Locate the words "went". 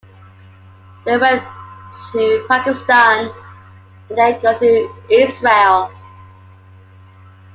1.15-1.43